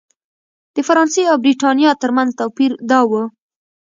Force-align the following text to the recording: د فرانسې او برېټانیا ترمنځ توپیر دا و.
د 0.75 0.77
فرانسې 0.87 1.21
او 1.31 1.35
برېټانیا 1.43 1.91
ترمنځ 2.01 2.29
توپیر 2.39 2.71
دا 2.89 2.99
و. 3.09 3.11